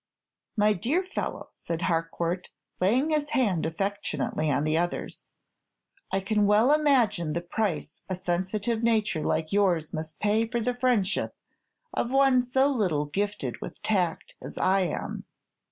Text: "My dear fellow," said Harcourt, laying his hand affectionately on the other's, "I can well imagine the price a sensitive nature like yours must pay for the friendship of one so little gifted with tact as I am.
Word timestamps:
"My 0.57 0.73
dear 0.73 1.03
fellow," 1.03 1.49
said 1.53 1.83
Harcourt, 1.83 2.49
laying 2.79 3.11
his 3.11 3.29
hand 3.29 3.67
affectionately 3.67 4.49
on 4.49 4.63
the 4.63 4.75
other's, 4.75 5.27
"I 6.11 6.21
can 6.21 6.47
well 6.47 6.73
imagine 6.73 7.33
the 7.33 7.41
price 7.41 8.01
a 8.09 8.15
sensitive 8.15 8.81
nature 8.81 9.21
like 9.23 9.53
yours 9.53 9.93
must 9.93 10.19
pay 10.19 10.47
for 10.47 10.59
the 10.59 10.73
friendship 10.73 11.35
of 11.93 12.09
one 12.09 12.41
so 12.41 12.67
little 12.71 13.05
gifted 13.05 13.61
with 13.61 13.79
tact 13.83 14.33
as 14.41 14.57
I 14.57 14.79
am. 14.79 15.25